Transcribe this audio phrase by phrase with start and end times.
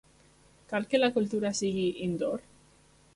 [0.69, 2.41] ¿Cal que la cultura sigui "indoor"?